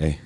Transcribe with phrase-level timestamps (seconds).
[0.00, 0.18] 哎，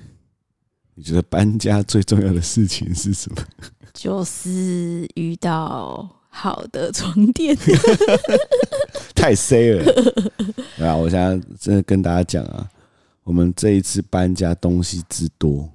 [0.95, 3.43] 你觉得搬家最重要的事情是什么？
[3.93, 7.57] 就是遇到好的床垫。
[9.15, 9.85] 太 C 了，
[10.79, 10.97] 啊？
[10.97, 12.69] 我现在真的跟大家讲啊，
[13.25, 15.69] 我们这一次搬家东西之多，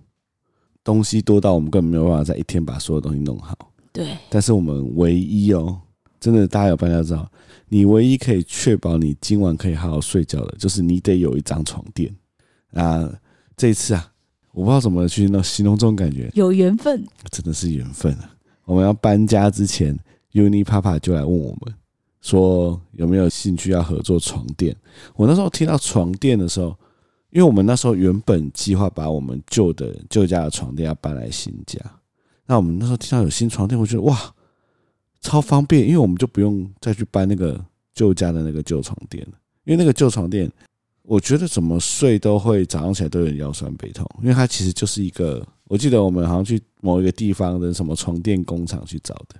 [0.83, 3.57] 东西多到我们根本没有办法在一天把所有东西弄好。
[3.91, 4.17] 对。
[4.29, 5.81] 但是我们唯一哦，
[6.19, 7.29] 真的大家有搬家知道，
[7.67, 12.15] 你唯一可以确保你今晚可以好好睡觉的，就是你得有一张床垫
[12.73, 13.09] 啊。
[13.59, 14.09] 这一次啊，
[14.53, 18.31] 我不知道怎么去那形容这种感觉，有缘分，真的是缘分啊！
[18.63, 19.99] 我们要搬家之前
[20.31, 21.75] ，Uni Papa 就来问我们
[22.21, 24.73] 说有没有兴趣要合作床垫。
[25.13, 26.73] 我那时候听到床垫的时候，
[27.31, 31.77] 因为我们那时候原本计划把我们旧的旧家的床垫要搬来新家，
[32.45, 34.17] 那我们那时候听到有新床垫，我觉得哇，
[35.19, 37.61] 超方便，因为我们就不用再去搬那个
[37.93, 39.33] 旧家的那个旧床垫了，
[39.65, 40.49] 因为那个旧床垫。
[41.09, 49.35] 我觉得怎么睡都会早上起来都有点腰酸背痛，因为它其实就是一个，我记得我们好像去某一个地方的什么床垫工厂去找的，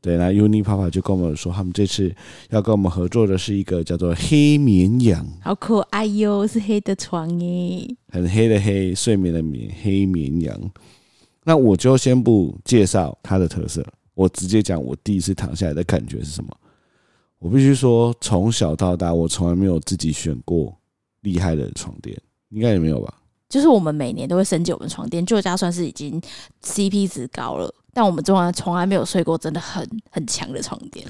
[0.00, 2.12] 对，那 Uni Papa 就跟我们说，他们这次
[2.50, 10.60] 要跟我们合作的是一个叫做黑绵羊，好可爱哟，是黑的床耶，很黑的黑，睡眠的眠，黑绵羊。
[11.44, 16.50] 那我就先不介绍它的特色，我直接讲我第一次躺下来的感觉是什么。
[17.38, 20.76] 我必须说，从小到大我从来没有自己选过。
[21.26, 22.16] 厉害的床垫
[22.50, 23.12] 应该也没有吧？
[23.48, 26.22] 就是我们每年都会升级我们床垫，旧家算是已经
[26.62, 31.04] CP 值高了，但我们从来从来没有睡过真的很很强的床垫。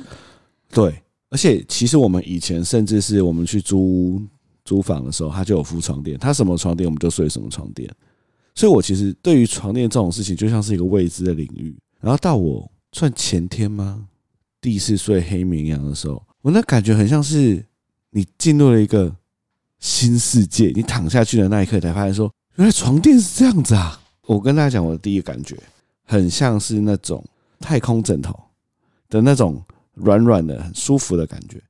[0.70, 4.22] 对，而且其实我们以前甚至是我们去租
[4.64, 7.90] 租房的时候，他就有附床垫，他什么床垫我们就睡什么床垫。
[8.54, 11.76] 所以我其实对于床垫这种事情，就像是一个未知的领域。
[12.00, 14.06] 然后到我算前天吗？
[14.60, 17.64] 第一次睡黑绵羊的时候，我那感觉很像是
[18.10, 19.14] 你进入了一个。
[19.78, 24.00] 新世界，你躺下去的那一刻才发现说，原来床垫是这样子啊！
[24.26, 25.56] 我跟大家讲，我的第一个感觉
[26.04, 27.24] 很像是那种
[27.60, 28.34] 太空枕头
[29.08, 29.62] 的那种
[29.94, 31.62] 软软的、很舒服的感觉，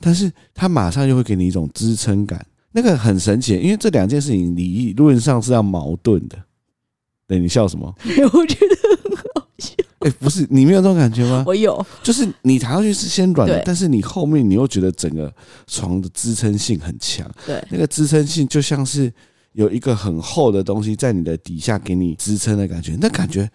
[0.00, 6.38] 但是它马上就会给你一种支撑感，那个很神奇，因为这两件事情理论上是要矛盾的。
[7.26, 7.94] 对，你笑什么？
[8.32, 9.09] 我觉得。
[10.00, 11.44] 哎、欸，不是，你没有这种感觉吗？
[11.46, 15.32] 我有，就是你躺上去是先软的，但是你后面你又觉得整个
[15.66, 17.30] 床的支撑性很强。
[17.46, 19.12] 对，那个支撑性就像是
[19.52, 23.46] 有一个很厚的东西在你的底下给你支撑的感觉，那感觉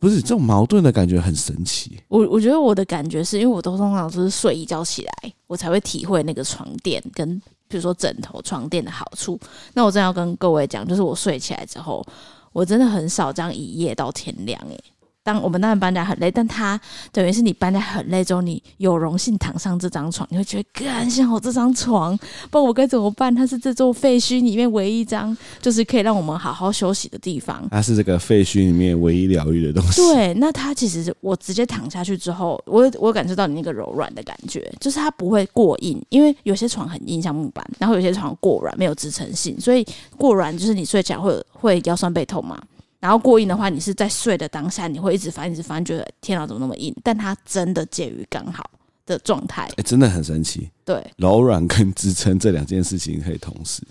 [0.00, 1.96] 不是这种矛盾的感觉很神奇。
[2.08, 9.38] 我我觉得我的感觉是因为我都通常都是睡一觉起来，我才会体会那个床垫跟比如说枕头、床垫的好处。
[9.74, 12.04] 那我真的要跟各位讲，就是我睡起来之后，
[12.52, 14.84] 我真的很少这样一夜到天亮，欸，诶。
[15.28, 16.80] 当我们当然搬家很累，但他
[17.12, 22.18] 等于是你搬家很累之后，你有荣幸躺上这张床，你会觉得更像我这张床，
[22.50, 23.34] 不然我该怎么办？
[23.34, 27.62] 它是这座废墟里面唯一一张就是可以让我们好好休息的地方。
[27.70, 30.00] 它是这个废墟里面唯一疗愈的东西。
[30.00, 42.58] 对，那它其实我直接躺下去之后，我我感受到你那个柔软的感觉，就是它不会过硬，因为有些床很硬，像木板，然后有些床过软，没有支撑性，所以过软就是你睡起来会会腰酸背痛嘛。
[43.00, 46.92] 然后过硬的话，你是在睡的当下，你会一直翻，一直翻，觉得天哪，怎么那么硬？
[47.04, 48.68] 但它真的介于刚好
[49.06, 50.68] 的状态，哎，真的很神奇。
[50.84, 53.82] 对，柔软跟支撑这两件事情可以同时。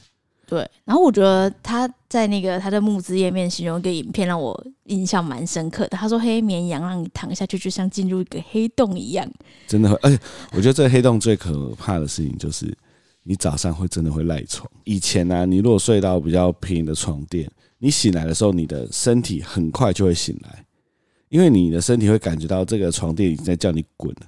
[0.46, 5.98] 对，然后我觉得他在那个他的募资页面形容一个影片，让我印象蛮深刻的。
[5.98, 9.30] 他说：“黑绵羊让你躺下去，就像进入一个黑洞一样。”
[9.68, 10.20] 真的会，而且
[10.52, 12.74] 我觉得这个黑洞最可怕的事情就是，
[13.24, 14.70] 你早上会真的会赖床。
[14.86, 17.50] 以前呢、你如果睡到比较平的床垫。
[17.80, 20.66] 你醒来的时候，你的身体很快就会醒来，
[21.30, 24.28] 因为你的身体会感觉到这个床垫已经在叫你滚了。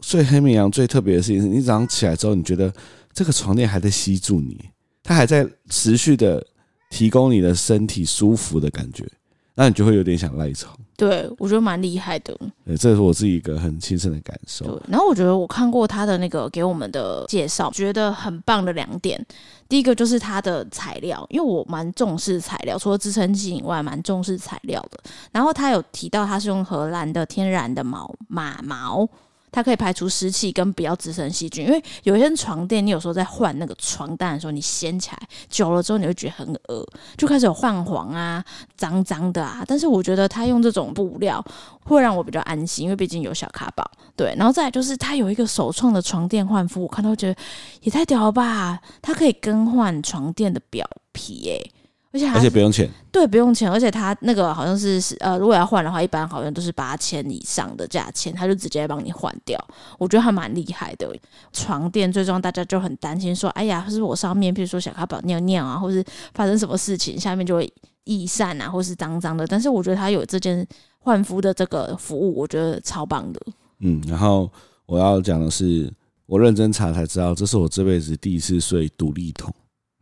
[0.00, 2.72] 睡黑绵羊最特别的事情是，你早上起来之后，你觉得
[3.12, 4.58] 这个床垫还在吸住你，
[5.02, 6.44] 它还在持续的
[6.90, 9.06] 提供你的身体舒服的感觉。
[9.54, 12.32] 那你就会有点想赖床，对，我觉得蛮厉害的。
[12.64, 14.64] 对，这是我自己一个很亲身的感受。
[14.64, 19.20] 对，然后我觉得我看过他的那个给我们的介绍，觉得很棒的两点。
[19.68, 25.00] 第一个就是它的材料，因为我蛮重视材料，除了支撑剂以外，蛮重视材料的。
[25.32, 29.08] 然后他有提到他是用荷兰的天然的毛马毛。
[29.52, 35.18] 它可以排除湿气跟不要滋生细菌，因为有些床垫，你有时候在换那个床单的时候，你掀起来
[35.48, 36.84] 久了之后，你会觉得很恶，
[37.16, 38.42] 就开始有泛黄啊、
[38.76, 39.62] 脏脏的啊。
[39.66, 41.44] 但是我觉得它用这种布料
[41.84, 43.88] 会让我比较安心，因为毕竟有小卡宝。
[44.16, 47.40] 对，然后再来就是它有一个首创的床垫换肤，我看到觉得
[47.82, 48.80] 也太屌了吧！
[49.02, 51.72] 它可以更换床垫的表皮，欸，
[52.12, 59.58] 而且而且不用钱，对，不用钱，而且他那个好像是呃，如果要换的话，一般好像都是八千以上的价钱，他就直接帮你换掉。
[59.98, 61.10] 我觉得还蛮厉害的。
[61.54, 66.04] 床垫最终大家就很担心说，哎呀，是我上面，比如说小咖宝尿尿啊，或是
[66.34, 67.72] 发生什么事情，下面就会
[68.04, 69.46] 易散啊，或是脏脏的。
[69.46, 70.66] 但是我觉得他有这件
[70.98, 73.40] 换肤的这个服务，我觉得超棒的。
[73.80, 74.50] 嗯，然后
[74.84, 75.90] 我要讲的是，
[76.26, 79.50] 我认真查才知道，这是我这辈子第一次睡独立桶。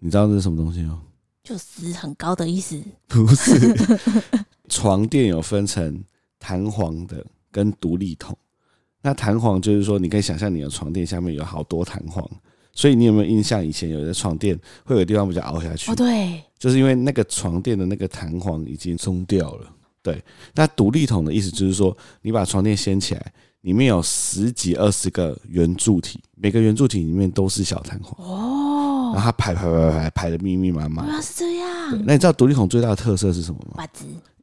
[0.01, 1.01] 你知道这是什么东西吗？
[1.51, 3.75] 就是很高的意思，不是。
[4.71, 6.01] 床垫有分成
[6.39, 8.39] 弹簧的跟独立筒。
[9.03, 12.25] 那弹簧就是说，你可以想象你的床垫下面有好多弹簧，
[12.73, 13.67] 所以你有没有印象？
[13.67, 15.91] 以前有的床垫会有地方比较凹下去？
[15.91, 19.67] 哦，对，就是因为那个床垫的那个弹簧已经松掉了。
[20.03, 20.23] 对，
[20.55, 23.33] 那独立筒的意思就是说，你把床垫掀起来，
[23.63, 28.25] 里面有十几二十个圆柱体，每个圆柱体里面都是小弹簧。
[28.25, 28.80] 哦。
[29.13, 32.05] 然后它排排排排排的密密麻麻，原来是这样。
[32.05, 33.85] 那你知道独立桶最大的特色是什么吗？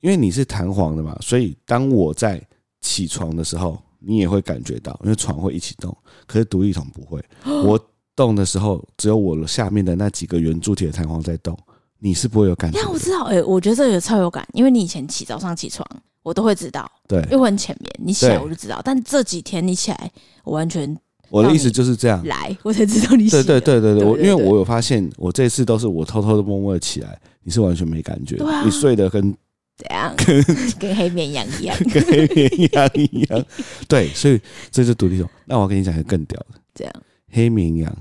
[0.01, 2.41] 因为你是弹簧的嘛，所以当我在
[2.81, 5.95] 起床的时候，你也会感觉到，因为床会一起动。
[6.27, 7.23] 可是独立桶不会，
[7.63, 7.79] 我
[8.15, 11.57] 动的时候，只有我下面的那几个圆柱体的弹簧在动，
[11.97, 12.79] 你是不会有感觉。
[12.79, 15.85] 呀，我知道，哎，我觉得这个超有感，因为你以前起早上起床，
[16.21, 18.79] 我都会知道，对，因为我很浅眠，你起来我就知道。
[18.85, 20.11] 但这几天你起来，
[20.43, 20.97] 我完全。
[21.29, 23.29] 我的意思就是这样，来，我才知道你。
[23.29, 29.21] 对对对对对，我因为我有发现，我这次都是我偷偷的摸摸起来，你是完全没感觉，你睡得跟
[29.77, 30.13] 怎样？
[30.17, 30.43] 跟
[30.79, 33.45] 跟黑绵羊一样， 跟黑绵羊一样。
[33.87, 34.39] 对，所以
[34.71, 35.29] 这是独立桶。
[35.45, 36.93] 那我跟你讲一个更屌的，这样，
[37.31, 37.95] 黑绵羊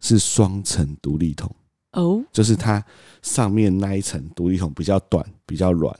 [0.00, 1.50] 是双层独立桶
[1.92, 2.84] 哦，就是它
[3.22, 5.94] 上面那一层独立桶比较短，比较软，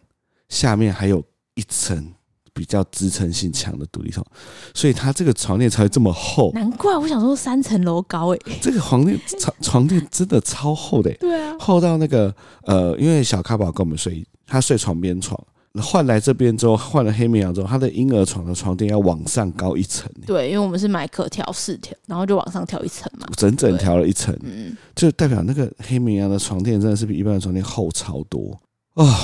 [0.49, 1.23] 下面还有
[1.55, 2.13] 一层。
[2.59, 4.27] 比较支撑性强的独立床，
[4.75, 6.51] 所以它这个床垫才会这么厚。
[6.55, 12.35] 难怪我想说三层楼高诶、欸，这个床垫床床垫真的超厚的、欸， 对啊，厚到那个
[12.65, 15.41] 呃，因为小咖宝跟我们睡，他睡床边床，
[15.81, 20.27] 换来这边之后换了黑绵羊之后，他的婴儿床的床垫要往上高一层、欸。
[20.27, 28.59] 对，因为我们是买可调式调，然后就往上调一层嘛，整整调了一层，嗯，就代表那个黑绵羊的床垫真的是比一般的床垫厚超多
[28.95, 29.15] 哦，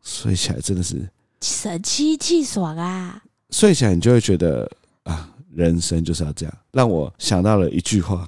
[0.00, 1.04] 睡起来真的是。
[1.44, 3.22] 神清气爽啊！
[3.50, 4.66] 睡起来你就会觉得
[5.02, 6.58] 啊，人生就是要这样。
[6.72, 8.26] 让我想到了一句话，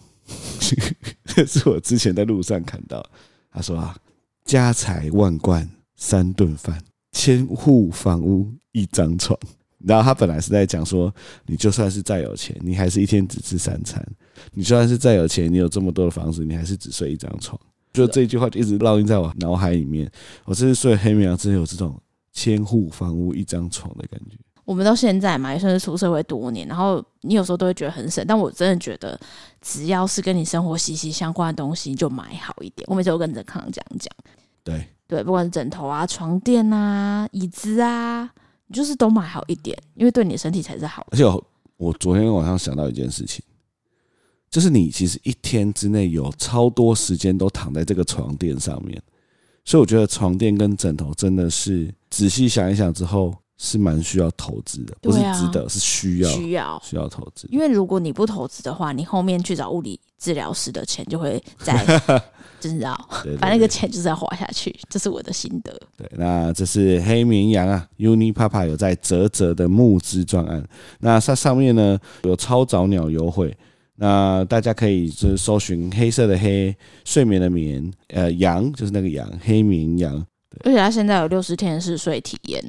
[1.25, 3.03] 这是我之前在路上看到。
[3.51, 3.97] 他说啊，
[4.45, 5.67] 家财万贯
[5.97, 6.79] 三顿饭，
[7.13, 9.39] 千户房屋一张床。
[9.79, 11.11] 然后他本来是在讲说，
[11.47, 14.07] 你就算是再有钱，你还是一天只吃三餐。
[14.53, 17.59] 你就算是再有钱，你有这么多的房子，你还是只睡一张床。
[17.95, 20.11] 就这句话就一直烙印在我脑海里面。
[20.45, 21.99] 我这次睡黑绵羊，真有这种。
[22.37, 24.37] 千户房屋一张床的感觉。
[24.67, 29.19] 我们到现在嘛，也算是出社会多年，然后你有时候都会觉得很省，但我真的觉得，
[29.63, 32.85] 只要是跟你生活息息相关的东西，就买好一点。
[32.91, 34.13] 我每次都跟着康讲讲，
[34.63, 38.29] 对对，不管是枕头啊、床垫啊、椅子啊，
[38.67, 41.09] 你就是都买好一点，因为对你的身体才是好的。
[41.13, 41.47] 而且我，
[41.79, 43.43] 我昨天晚上想到一件事情，
[44.51, 49.01] 就是你其实一天之内有超多时间都躺在这个床垫上面。
[49.67, 57.49] 所以我觉得床垫跟枕头真的是仔细想一想之后是蛮需要投资的，不是值得，是需要需要需要投资。
[57.51, 61.75] 因为如果你不投资的话，你后面去找物理治疗师的钱就会在，
[62.61, 62.95] 真的，
[63.41, 64.79] 反正那个钱就是要花下去。
[64.89, 65.77] 这是我的心得。
[65.97, 70.65] 对，那这是黑绵羊啊，Unipapa 有在泽泽的募资专案，
[71.01, 73.57] 那它上面呢有超早鸟优惠。
[73.97, 80.27] 那大家可以就是搜寻黑色的黑，睡眠的眠，呃，羊就是那个羊，黑绵羊。
[80.65, 82.63] 而且它现在有六十天试睡体验，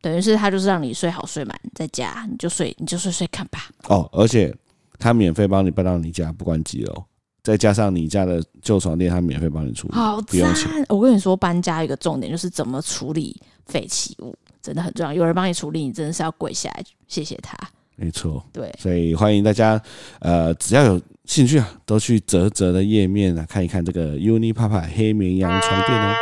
[0.00, 3.68] 等于是它就是让你睡好睡满，在家你就睡，你就睡睡看吧。
[3.88, 4.54] 哦，而且
[4.98, 7.04] 它免费帮你搬到你家，不关机哦，
[7.42, 10.86] 再加上你家的旧床垫，它免费帮你处理，好赞，不用钱。
[10.88, 15.12] 我跟你说，搬家一个重点就是怎么处理废弃物，真的很重要。
[15.12, 17.56] 有人帮你处理，你真的是要跪下来谢谢他。
[17.96, 19.80] 没错，对，所以欢迎大家，
[20.18, 26.14] 呃，只要有兴趣啊，都去泽泽的页面啊，看一看这个 Unipapa 黑绵羊床垫哦。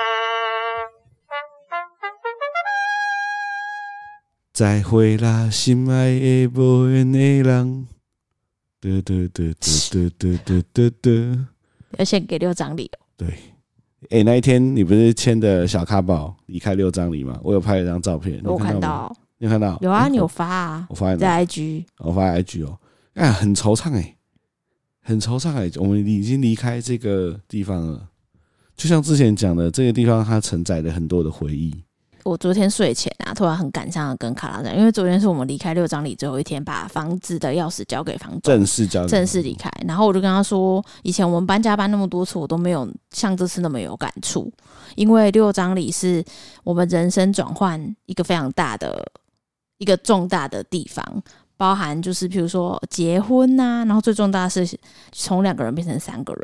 [4.53, 7.89] 再会啦，心爱的无缘的人。
[8.81, 11.47] 得得得得得得得得。
[11.99, 12.99] 要先给六张礼哦。
[13.17, 13.29] 对，
[14.11, 17.41] 哎，那一天你不是牵的小咖宝离开六张礼吗？
[17.43, 19.11] 我有拍一张照片，我看到。
[19.43, 19.77] 你有看到？
[19.81, 20.87] 有啊，你有发啊？
[20.89, 22.79] 我发在 IG，我发在 IG 哦。
[23.15, 24.17] 哎，很惆怅哎，
[25.03, 25.69] 很惆怅哎。
[25.81, 28.07] 我们已经离开这个地方了，
[28.77, 31.75] 就像之前讲的，这个地方它承载了很多的回忆。
[32.23, 39.69] 我昨天睡前啊，啊，突然很感伤的跟卡拉讲，因为昨天是我们离开六张里最后一天，把房子的钥匙交给房东，正式交，正式离开。
[39.89, 44.53] 然后我就跟他说，以前我们搬家搬那么多次，我都没有像这次那么有感触，
[44.95, 46.25] 因为六张里是
[46.63, 49.05] 我们人生转换一个非常大的
[49.83, 51.23] 一个重大的地方。
[51.59, 54.67] 包含就是，譬如说结婚呐、啊，然后最重大的是
[55.13, 56.43] 从两个人变成三个人，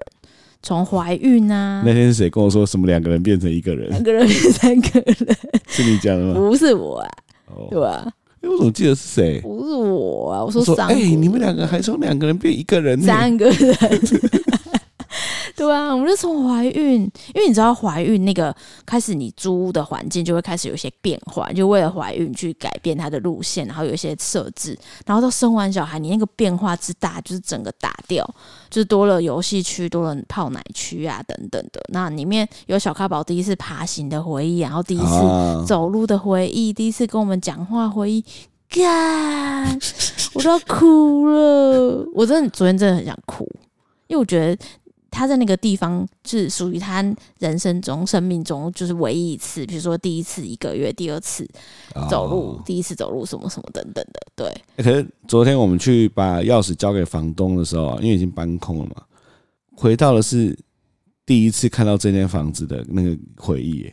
[0.62, 1.82] 从怀孕啊。
[1.84, 3.88] 那天是谁跟我说什么两个人变成一个人？
[3.88, 5.16] 两个人变成三个人，
[5.66, 6.34] 是你讲的吗？
[6.34, 7.10] 不是我啊，
[7.46, 8.12] 哦、对吧、啊？
[8.42, 9.40] 因为我怎么记得是谁？
[9.40, 10.86] 不是我啊，我说三。
[10.86, 13.00] 哎、欸，你们两个还从两个人变一个人？
[13.02, 13.76] 三个人。
[15.58, 17.02] 对啊，我们就从怀孕，
[17.34, 18.54] 因为你知道怀孕那个
[18.86, 28.24] 开始，你租屋的环境就会开始有一些变化，就为了怀孕去改变它的路线，然后有一些设置，然后到生完小孩，你那个变化之大，就是整个打掉，
[28.70, 31.82] 就是多了游戏区，多了泡奶区啊等等的。
[31.88, 38.24] 那里面有小咖宝第一次爬行的回忆，然后第一次走路的回忆，第一次跟我们讲话回忆，
[38.70, 39.76] 干，
[40.34, 43.44] 我都要哭了，我真的昨天真的很想哭，
[44.06, 44.64] 因为我觉得。
[45.10, 47.02] 他在那个地方是属于他
[47.38, 51.48] 人生中、生命中就是唯一一次，比如说第一次一个月，第二次
[52.10, 54.20] 走路，哦、第一次走路什么什么等等的。
[54.36, 54.54] 对。
[54.76, 59.02] 可是昨天我们去把钥匙交给房东的时候，因为已经搬空了嘛，
[59.74, 60.56] 回到的是
[61.24, 63.90] 第一次看到这间房子的那个回忆。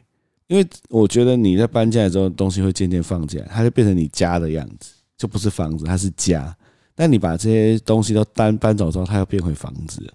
[0.48, 6.56] 因为我觉得你在搬进来之后，东西会渐渐放进来，它就变成你家的样子，就不是房子，它是家。
[6.94, 10.14] 但你把这些东西都搬搬走之后，它又变回房子了。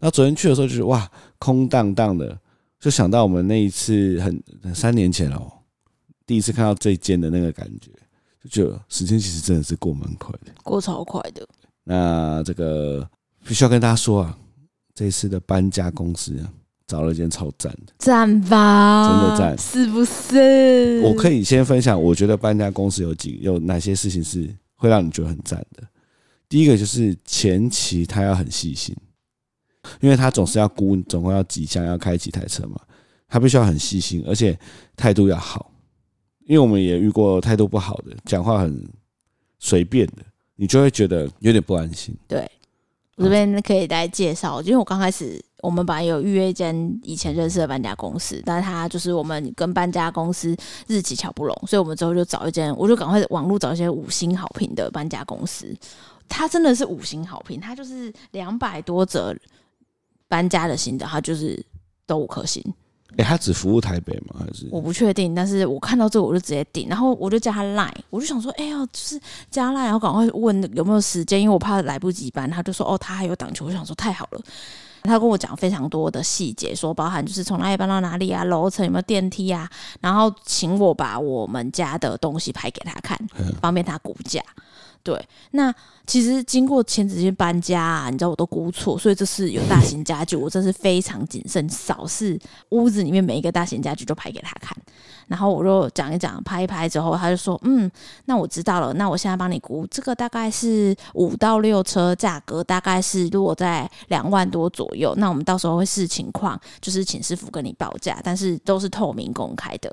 [0.00, 2.38] 那昨天去的时候就是哇，空荡荡的，
[2.78, 5.50] 就想到我们那一次很三年前哦，
[6.24, 7.90] 第一次看到这间的那个感觉，
[8.44, 11.46] 就觉得时间其实真的是过蛮快的，过超快的。
[11.82, 13.08] 那这个
[13.44, 14.38] 必须要跟大家说啊，
[14.94, 16.52] 这一次的搬家公司啊，
[16.86, 21.00] 找了一间超赞的，赞吧，真的赞，是不是？
[21.02, 25.82] 我可以先分享，我觉得搬家公司有几有哪些事情是会让你觉得很赞的。
[26.48, 28.96] 第一个就是前期他要很细心。
[30.00, 32.80] 因为他总是要估，总共要几箱要开几台车嘛，
[33.28, 34.58] 他必须要很细心，而且
[34.96, 35.70] 态度要好。
[36.46, 38.88] 因为我们也遇过态度不好的，讲话很
[39.58, 40.22] 随便的，
[40.56, 42.16] 你就会觉得有点不安心。
[42.26, 42.50] 对，
[43.16, 50.56] 我这边可以来介绍，因为我刚开始我们本来有预约一间以前认识的搬家公司，但是他就是我们跟搬家公司
[50.86, 55.76] 日期巧不拢，所以我们之后就找一间，我就赶快网络找一些五星好评的搬家公司。
[56.30, 59.36] 他真的是五星好评，他就是两百多折。
[60.28, 61.64] 搬家的心得，他就是
[62.06, 62.62] 都五颗星。
[63.12, 64.36] 哎、欸，他只服务台北吗？
[64.38, 65.34] 还是我不确定。
[65.34, 69.18] 但是我看到这个，我就直接订，然后我就加他 line，我就想说，哎、欸、呀，就是
[69.50, 72.48] 加 line，然后赶快问有没有时间，因为我怕来不及搬。
[72.48, 73.64] 他就说，哦，他还有档期。
[73.64, 74.40] 我想说，太好了。
[75.04, 79.68] 他跟我讲非常多的细节，说包含就是从哪里搬到哪里啊，楼层有没有电梯啊，
[80.00, 83.18] 然后请我把我们家的东西拍给他看，
[83.62, 84.42] 方便他估价。
[85.08, 85.74] 对，那
[86.06, 92.38] 其实经过前几天搬家啊，你知道我都估错，所以这次有大型家具，我真是非常谨慎，扫视
[92.72, 94.76] 屋子里面每一个大型家具都拍给他看，
[95.26, 97.90] 然后我就讲一讲，拍一拍之后，他就说，嗯，
[98.26, 109.90] 那我知道了，那我现在帮你估，这个大概是五到六车，价格大概是落在两万多左右，那我们到时候会视情况，就是请师傅跟你报价，但是都是透明公开的。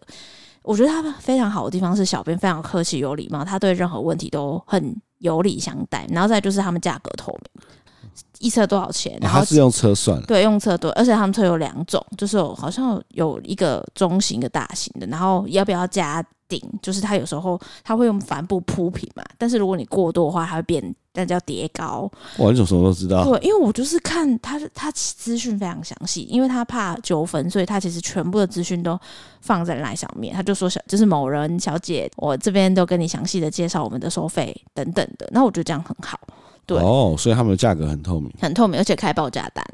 [0.65, 6.05] 我觉得他非常好的地方是小编非常客气有礼貌，他对任何问题都很有礼相待。
[6.09, 9.17] 然后再就是他们价格透明，一车多少钱？
[9.21, 16.61] 然后、哦、他是用车算，对，用车多，而且他们车有两种，就是有好像有一个中型的大型的，然后要不要加顶？
[16.81, 20.95] 就是他有时候他会用帆布铺平嘛，但是如果你过多的话，它会变。
[21.15, 22.51] 但叫叠高，哇！
[22.51, 23.23] 你怎么什么都知道？
[23.23, 28.99] 对，因为我就是看他，他资讯非常详细，因为他怕纠纷，所以他其实全部的资讯都
[29.39, 30.35] 放在那上面。
[30.35, 35.27] 他就说小，就是某人小姐，我这边都跟你详细的介绍我们的收费等等的。
[35.31, 36.19] 那我觉得这样很好。
[36.65, 39.65] 对哦，所以他们的价格很透明，很透明，而且开报价单。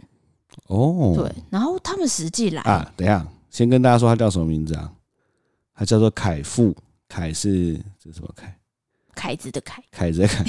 [0.67, 4.91] 哦，对，然后他们实际来啊，等一下，先跟大家说他叫什么名字啊？
[5.73, 6.75] 他叫做凯富，
[7.07, 8.53] 凯是这是什么凯？
[9.13, 10.43] 凯子的凯，凯子的凯，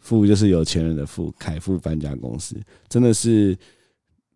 [0.00, 1.32] 富就是有钱人的富。
[1.38, 2.56] 凯富搬家公司
[2.88, 3.56] 真的是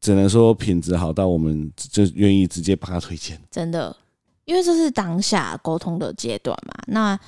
[0.01, 3.41] 只能说品质好到我们就愿意直接帮他推荐。
[3.51, 3.97] 真的，
[4.45, 6.75] 因为这是当下沟通的阶段嘛。
[6.87, 7.19] 那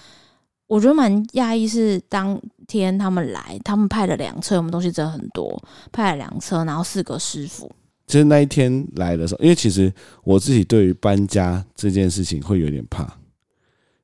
[0.67, 7.71] 我觉得蛮讶异，是当天他们来，他们派了两车，我们东西真的很多，派了两车，然后四个师傅。
[8.07, 9.93] 其实那一天来的时候，因为其实
[10.25, 13.05] 我自己对于搬家这件事情会有点怕，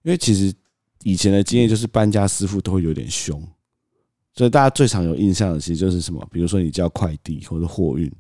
[0.02, 0.54] 因为其实。
[1.02, 3.42] 以前的经验就是搬家师傅都会有点凶，
[4.34, 6.26] 所以大家最常有印象的其实就是什么？
[6.30, 8.10] 比如说你叫快递或者货运，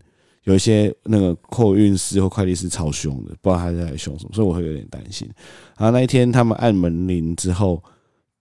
[0.44, 5.28] 有一些那个货运师或快递师超凶的，不知道他在凶什么，所以我会有点担心。
[5.76, 7.82] 然后那一天他们按门铃之后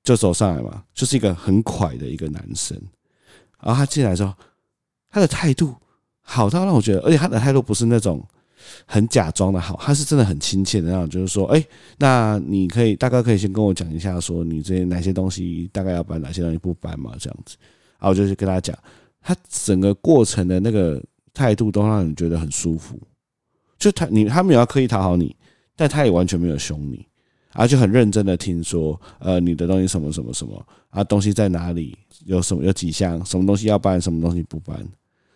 [0.04, 2.80] 就走上来嘛，就是一个很快的一个男生。
[3.60, 4.32] 然后他进来之后，
[5.10, 5.74] 他的态度
[6.22, 8.24] 好到让我觉得，而且他的态度不是那种
[8.86, 11.66] 很假装的好，他是真的很亲切的那种，就是说，哎，
[11.98, 17.56] 那你可以大概可以先跟我讲一下，说你这些哪些东西大概要搬，哪些东西不搬嘛，这样子。
[18.00, 18.78] 然后我就去跟他讲，
[19.22, 21.02] 他整个过程的那个。
[21.38, 22.98] 态度都让人觉得很舒服，
[23.78, 25.36] 就他你他没有要刻意讨好你，
[25.76, 27.06] 但他也完全没有凶你，
[27.52, 34.82] 而且很认真的听说，呃，你的东西什么什么什么啊，东西在哪里，有什么有几项，什么东西要搬，什么东西不搬，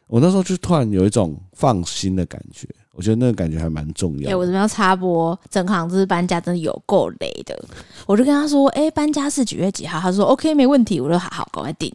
[0.09, 2.67] 我那时候就突然有一种放心的感觉。
[2.93, 4.27] 我觉得那个感觉还蛮重要的。
[4.27, 7.57] 哎、欸，我这边要插播，整行这次搬家真的有够累的。
[8.05, 11.89] 我就跟他说：“哎、欸，搬家是几月几号？”他说：“OK，没问题。”我就好好赶快订。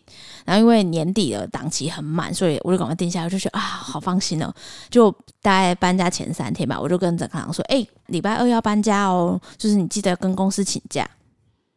[0.46, 4.50] 然后因为年底的档期很满，所以我就赶快定下来，我就觉得啊，好放心哦。
[4.88, 11.06] 就大概搬家前三天吧，我就跟整行说：“哎、欸，礼拜二要搬家哦，就是你记得跟公司请假。”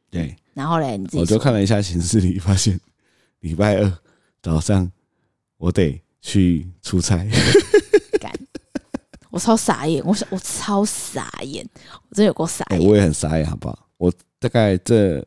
[0.09, 0.33] 对。
[0.53, 2.79] 然后嘞，你自己我就看了一下行事历，发现
[3.41, 3.91] 礼拜二
[4.41, 4.89] 早上
[5.57, 7.25] 我得去出差。
[9.29, 11.63] 我超傻眼，我想我超傻眼，
[12.09, 12.79] 我真有够傻眼。
[12.79, 13.87] 欸，我也很傻眼，好不好？
[13.97, 15.23] 我大概这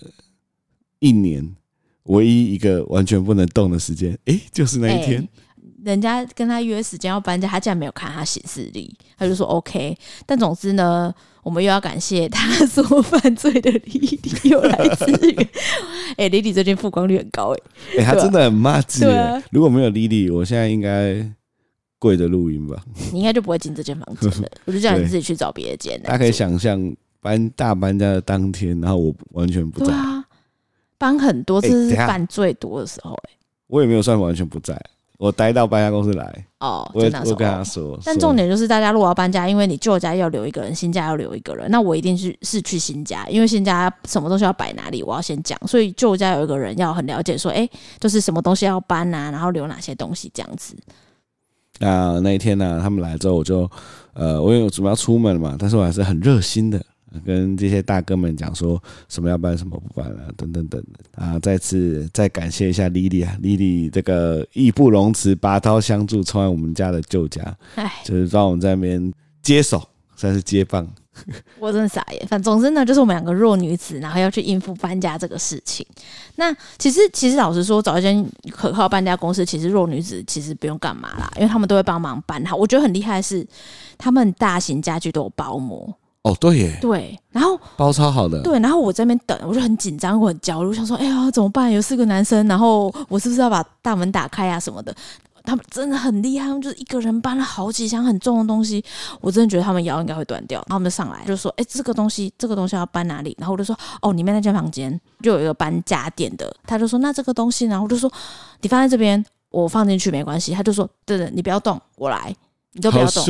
[0.98, 1.54] 一年
[2.04, 5.20] 唯一一个完全不能动的时间，哎、欸，就是那一天。
[5.20, 5.28] 欸，
[5.84, 9.96] 人家跟他约时间要搬家，他竟然没有看他行事历，他就说 OK。
[10.26, 15.48] 但总之呢，我们又要感谢他说犯罪的莉莉又来支援。
[16.16, 19.06] 哎，莉莉最近曝光率很高，哎，哎，他真的很骂街。
[19.50, 21.30] 如果没有莉莉，我现在应该。
[22.02, 22.82] 跪着录音吧，
[23.12, 24.48] 你应该就不会进这间房间了。
[24.64, 26.00] 我就叫你自己去找别的间。
[26.02, 29.92] 大家可以想象搬大搬家的当天，然后我完全不在。
[29.92, 30.24] 啊，
[30.96, 33.30] 搬很多次是犯最多的时候，欸，
[33.66, 34.74] 我也没有算完全不在，
[35.20, 36.46] 我待到搬家公司来。
[36.60, 38.00] 哦，我我跟他说。
[38.02, 45.58] 但重点就是，大家如果要搬家，因为你旧家要留一个人，新家要留一个人，那我一定是是去新家，因为新家什么东西要摆哪里，我要先讲。
[45.68, 50.74] 所以旧家有一个人要很了解，说，哎，就是什么东西要搬啊，然后留哪些东西这样子。
[51.78, 53.70] 那那一天呢、啊，他们来之后，我就
[54.14, 56.82] 呃，我有准备要出门嘛，但是我还是很热心的，
[57.24, 61.38] 跟这些大哥们讲说什么要搬，什么不搬啊，等等等等啊。
[61.40, 67.42] 再次再感谢一下莉莉啊，莉莉这个义不容辞，拔刀相助，冲来我们家的旧家，
[67.74, 69.12] 唉就是让我们在那边
[69.42, 69.82] 接手，
[70.16, 70.88] 算是接棒。
[71.58, 75.84] 我真的傻眼，反正总之呢，就是我们两个弱女子，然后要去应付搬家这个事情。
[76.36, 82.56] 那其实，其实老实说，找一间可靠搬家公司，其实弱女子其实不用干嘛啦，因为他们都会帮忙搬好。
[82.56, 83.46] 我觉得很厉害的是，
[83.98, 85.92] 他们大型家具都有包膜。
[86.22, 91.72] 哦，对耶，对，然后包超好的，对，然后我在那边等，我就很紧张，我很焦虑，想说，哎呀，怎么办？
[91.72, 94.94] 有四个男生，然后我是不是要把大门打开啊什么的？
[95.42, 98.84] 他们真的很厉害，他们就是一个人搬了好几箱很重的东西，
[99.22, 100.58] 我真的觉得他们腰应该会断掉。
[100.58, 108.12] 然后他们就上来就说：“哎、欸，这个东西，这个东西要搬哪里？”然后我就说：“哦，里面那间房间就有一个搬家电的。”他就说：“那这个东西呢？”然后我就说
[108.60, 112.36] ：“你放在这边，我放进去没关系。”他就说：“对对，你不要动，我来，
[112.72, 113.24] 你都不要动。”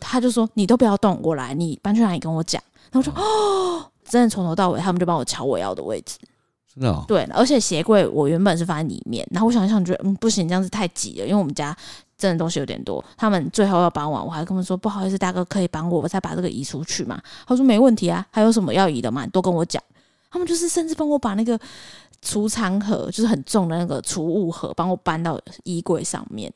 [0.00, 6.16] 他就说：“你都不要动，我来，你搬去哪里跟我讲。”然后我说：“哦，真的从头到尾，他们就帮我瞧我要的位置。”
[6.74, 11.76] 真的、哦对，而且鞋柜我原本是放在里面，然后我想一想，觉得嗯不行，这样子太挤了，因为我们家
[12.16, 13.04] 真的东西有点多。
[13.16, 17.20] 他们最后要搬完，我还跟他们说不好意思，大哥可以帮我，我再把这个移出去嘛。
[17.46, 19.24] 他说没问题啊，还有什么要移的嘛？
[19.24, 19.82] 你都跟我讲。
[20.30, 21.58] 他们就是甚至帮我把那个
[22.20, 26.52] 储藏盒，就是很重的那个储物盒，帮我搬到衣柜上面。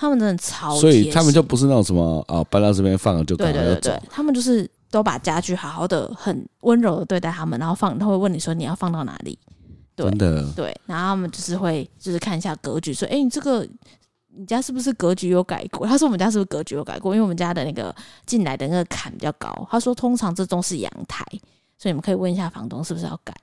[0.00, 9.38] 他们真的超，所以他们就不是那种什么哦，搬到这边放了就对对对对，他们就是都把家具好好的、很温柔的对待他们，然后放他会问你说你要放到哪里。
[9.94, 13.68] 对真的对，然后他们就是会就是看一下格局，说：“哎，你这个
[14.34, 17.14] 你家是不是格局有改过？”他说：“我们家是不是格局有改过？
[17.14, 21.22] 因为我们家的那个进来的那个坎比较高。”他说：“通常这种是阳台，
[21.76, 23.34] 所以你们可以问一下房东是不是要改。”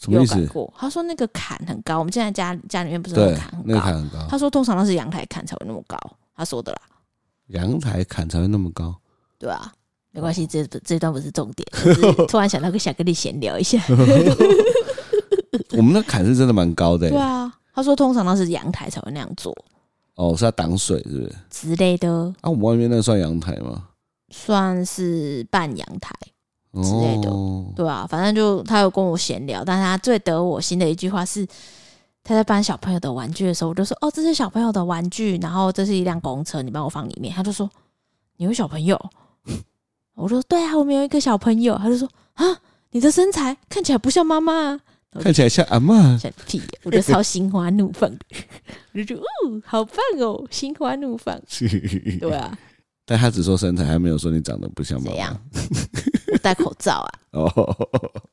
[0.00, 0.38] 什么意思？
[0.38, 0.72] 有改过？
[0.76, 3.64] 他说：“那个坎很高，我们现在家家里面不是那个坎很高？
[3.66, 5.98] 那个坎很高。”他说：“通常都是阳台坎才会那么高。”
[6.36, 6.78] 他说的啦，
[7.48, 8.94] 阳台坎才会那么高。
[9.38, 9.72] 对啊，
[10.12, 11.66] 没关系，这这段不是重点。
[12.28, 13.82] 突然想到，想跟你闲聊一下。
[15.76, 17.10] 我们那坎是真的蛮高的，欸。
[17.10, 19.52] 对啊，他说通常都是阳台才会那样做。
[20.14, 21.34] 哦，是要挡水是不是？
[21.50, 22.08] 之类的。
[22.40, 23.88] 啊，我们外面那算阳台吗？
[24.30, 26.12] 算是半阳台
[26.82, 27.30] 之类的。
[27.30, 31.46] 哦，对啊，反正就他有跟我闲聊，但他最得我心的一句话是，
[32.24, 37.68] 他在搬小朋友的玩具的时候，我就说：“哦，这是小朋友的玩具，然后这是一辆公车，你帮我放里面。”他就说
[38.38, 38.98] ：“你有小朋友？”
[40.14, 42.44] 我说：“对啊，我们有一个小朋友。”他就说：“啊，
[42.90, 44.80] 你的身材看起来不像妈妈。”
[45.20, 48.18] 看起来像阿嬷，像屁，我就超心花怒放的，
[48.92, 51.34] 我就觉得哦，好棒哦，心花怒放，
[52.20, 52.56] 对啊。
[53.06, 55.40] 但他只说身材，还没有说你长得不像妈妈。
[56.42, 57.10] 戴口罩啊。
[57.32, 57.76] 哦，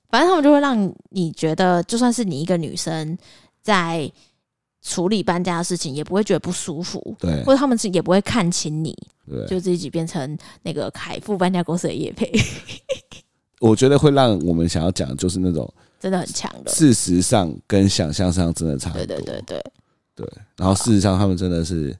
[0.09, 3.17] 反正他们就会让你觉得，就算是你一个女生
[3.61, 4.11] 在
[4.81, 7.15] 处理搬家的事情，也不会觉得不舒服。
[7.19, 8.95] 对，或者他们也不会看轻你。
[9.27, 12.31] 对，就自己变成那个凯富搬家公司的业配。
[13.59, 16.71] 我觉得会让我们想要讲，就是那种真的很强的。
[16.71, 18.91] 事实上跟想象上真的差。
[18.91, 19.63] 对对对对
[20.13, 20.29] 对。
[20.55, 21.95] 然后事实上，他们真的是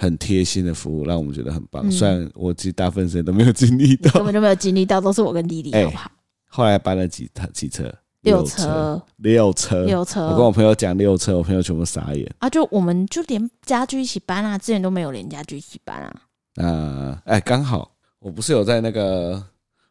[0.00, 1.86] 很贴心的服务，让我们觉得很棒。
[1.86, 6.10] 嗯、虽然我其实大部分时间都没有经历到，根本就没有经历到，都是我跟弟弟好不好？
[6.48, 7.94] 后来搬了几台几车。
[8.22, 10.26] 六车，六车，六车。
[10.26, 12.50] 我跟我朋友讲六车，我朋友全部傻眼啊！
[12.50, 16.22] 就我们就连家具一起搬啊，之前都没有连家具一起搬啊。
[16.56, 19.42] 啊，哎，刚好我不是有在那个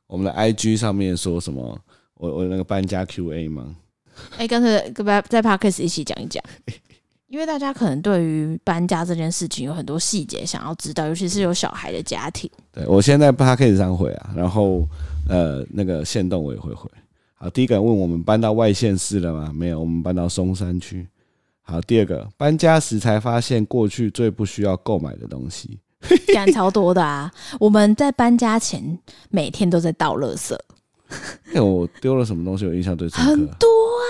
[0.05, 1.75] 我们的 IG 上面说什么，
[2.13, 3.75] 我我那个搬家 QA 吗？
[4.37, 6.43] 哎，干脆跟在 Podcast 一起讲一讲，
[7.29, 12.49] 因为大家可能对于搬家这件事情有很多细节想要知道，尤其是有小孩的家庭。
[12.71, 14.83] 对，我现在 Podcast 上回啊，然后
[15.29, 16.89] 呃，那个线动我也会回。
[17.35, 19.53] 好，第一个人问我们搬到外县市了吗？
[19.55, 21.07] 没有，我们搬到松山区。
[21.61, 25.77] 好，第二个搬家时才发现过去最不需要购买的东西，
[26.33, 27.31] 干超多的啊！
[27.59, 28.97] 我们在搬家前
[29.29, 30.57] 每天都在倒垃圾。
[31.53, 32.65] 哎，我丢了什么东西？
[32.65, 33.29] 我印象最深刻。
[33.29, 34.01] 很多啊，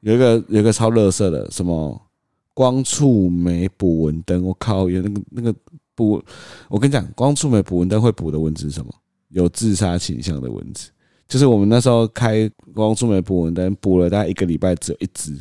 [0.00, 1.98] 有一个有一个超垃圾的，什么
[2.54, 4.42] 光触媒捕蚊灯？
[4.44, 5.54] 我靠，有那个那个
[5.94, 6.22] 捕，
[6.68, 8.92] 我跟你讲，光触媒捕蚊灯会捕的蚊子是什么？
[9.28, 10.90] 有自杀倾向的蚊子。
[11.26, 15.34] 就是我们那时候开光触媒捕蚊灯，捕了大概一个礼拜，只有一只。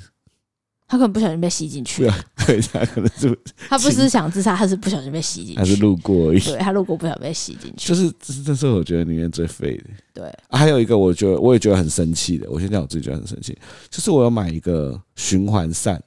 [0.88, 2.04] 他可能不小心被吸进去。
[2.46, 3.38] 对，他可能是
[3.70, 5.60] 他不是想自杀，他是不小心被吸进去。
[5.60, 6.40] 还是路过而已。
[6.40, 7.88] 对，他路过不小心被吸进去。
[7.88, 9.84] 就是这是这是我觉得里面最废的。
[10.14, 13.58] 对、还有一个我觉得我也觉得很生气的，我先讲我自己觉得很生气，
[13.90, 16.02] 就是我要买一个循环扇，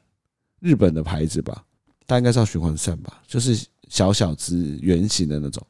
[0.65, 1.63] 日本的牌子吧，
[2.07, 3.65] 它应该是要循环扇吧，就是。
[3.91, 5.65] 小小只圆形的那种，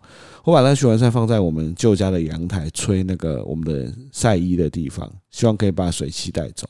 [0.44, 6.66] 我把那个循环扇放在我们旧家的阳台，吹那个我们的晒衣的地方，希望可以把水汽带走。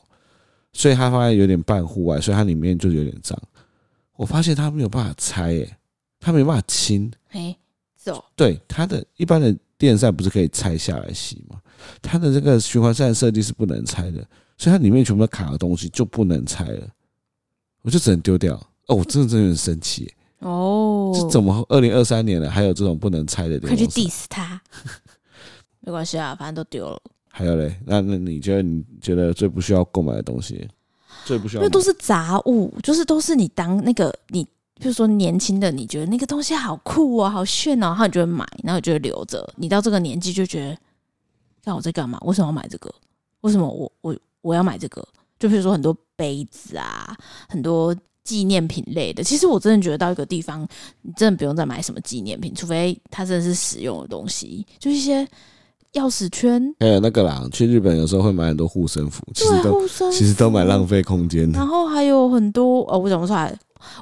[0.73, 3.39] 所以它放在有点半户外，所以它里面就有点脏。
[4.17, 5.79] 我发现它没有办法拆，哎，
[6.19, 7.13] 它没办法清。
[7.29, 7.57] 哎，
[7.95, 8.25] 走。
[8.35, 11.61] 对，它的一般的电扇不是可以拆下来洗吗？
[12.01, 16.89] 它的这个循环扇设计是不能拆的，所以它里面全部都卡的东西就不能拆了，
[17.85, 18.55] 我就只能丢掉。
[18.87, 20.13] 哦，我真的真的很生气。
[20.41, 23.77] 哦，这怎么二零二三年了，还有这种不能拆的东西？
[23.77, 24.61] 快去 diss 他，
[25.81, 27.01] 没关系啊，反正都丢了。
[27.29, 30.69] 还有嘞，那那你觉得你觉得最不需要购买的东西，
[31.25, 31.63] 最不需要？
[31.63, 34.45] 因为都是杂物，就是都是你当那个你，
[34.75, 39.53] 比如说年轻的，你觉得那个东西好酷哦，好炫哦，然后你就会买，然后你就会留着。
[39.57, 40.79] 你到这个年纪就觉得，
[41.65, 42.19] 看我在干嘛？
[42.23, 42.95] 为什么要买这个？
[43.41, 45.07] 为什么我我我要买这个？
[45.45, 47.15] 就比如说很多杯子啊，
[47.49, 47.95] 很多。
[48.25, 50.67] 纪念品类的，其实我真的觉得到一个地方，
[51.03, 55.23] 你真的不用再买什么纪念品，除非它真的是实用的东西，就一些
[55.93, 56.75] 钥匙圈。
[56.81, 61.59] 还有那个啦，去日本有时候会买很多护身符，其实都其实都蛮浪费空间的。
[61.59, 63.55] 然后还有很多哦，我讲不出来。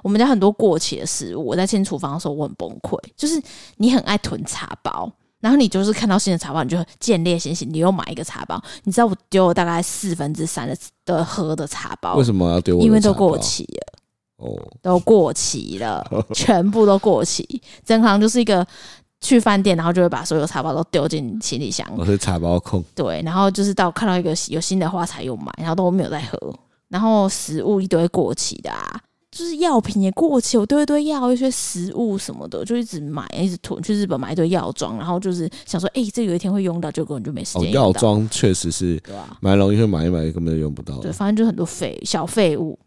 [0.04, 2.96] 我们家很多过期的食物，我在清厨房的时候我很崩溃。
[3.16, 3.42] 就是
[3.78, 8.58] 你很爱囤茶包，然后你就是看到新的茶包，你就见猎心喜，你又买一个茶包。
[8.84, 10.74] 你知道我丢了大概四分之三的
[11.04, 12.78] 的喝的茶包，为什么要丢？
[12.80, 13.98] 因为都过期了。
[14.36, 17.62] 哦都过期了， 全部都过期。
[17.84, 18.66] 正常就是一个
[19.20, 21.86] 去饭店，然后就会把所有茶包都丢进行李箱。
[21.96, 22.82] 我是茶包控。
[22.92, 26.36] 对，然后就是到看到一个有新的花才又买，然后都没有再喝。
[26.88, 29.00] 然后食物一堆过期的啊，
[29.32, 33.82] 就是药品也过期，我丢一堆药，一些食物什么的，就一直买，一直囤。
[33.82, 37.72] 去日本买一堆药妆，然后就是想说，哎、欸，这有一天会用到，结果你就没时间。
[37.72, 39.36] 药妆确实是，对啊？
[39.40, 40.98] 蛮容易会买一买，根本就用不到。
[41.00, 42.78] 对，反正就很多废小废物。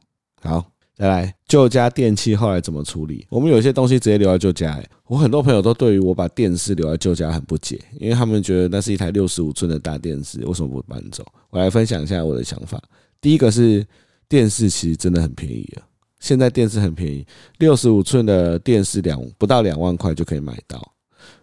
[0.41, 0.63] 好。
[0.97, 3.27] 再来，旧家电器后来怎么处理？
[3.29, 4.89] 我们有些东西直接留在旧家，欸。
[5.07, 11.25] 我很多朋友都对于我把电视留在旧家很不解，因为他们觉得那是一台六十五寸的大电视，为什么不搬走？
[11.49, 12.81] 我来分享一下我的想法。
[13.19, 13.85] 第一个是
[14.29, 15.83] 电视其实真的很便宜啊，
[16.25, 17.23] 现在电视很便宜，
[17.59, 20.81] 六十五寸的电视两不到两万块就可以买到。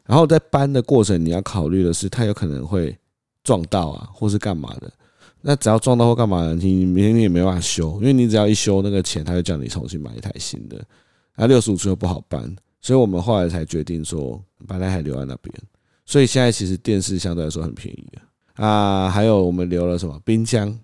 [0.04, 2.98] 然后在搬的过程，你要考虑的是它有可能会
[3.44, 4.92] 撞到啊，或是干嘛的。
[5.40, 10.84] 那只要撞到或干嘛的，你明天也没办法修，因为你只要一修那个钱，他就叫你重新买一台新的。
[11.36, 12.42] 那六十五寸又不好搬，
[12.80, 15.54] 所以我们后来才决定说把那台留在那边。
[16.04, 18.04] 所以现在其实电视相对来说很便宜
[18.54, 19.08] 啊。
[19.08, 20.76] 还有我们留了什么冰箱，